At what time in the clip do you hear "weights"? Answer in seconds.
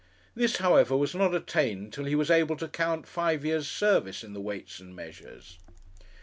4.41-4.79